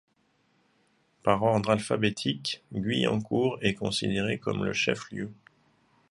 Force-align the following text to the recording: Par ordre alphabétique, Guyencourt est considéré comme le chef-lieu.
Par 1.21 1.43
ordre 1.43 1.69
alphabétique, 1.69 2.63
Guyencourt 2.73 3.59
est 3.61 3.75
considéré 3.75 4.39
comme 4.39 4.65
le 4.65 4.73
chef-lieu. 4.73 5.31